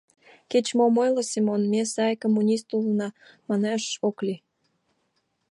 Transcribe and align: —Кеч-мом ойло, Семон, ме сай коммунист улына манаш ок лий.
—Кеч-мом 0.51 0.93
ойло, 1.03 1.23
Семон, 1.31 1.61
ме 1.71 1.81
сай 1.93 2.13
коммунист 2.23 2.67
улына 2.77 3.09
манаш 3.47 3.83
ок 4.07 4.17
лий. 4.25 4.41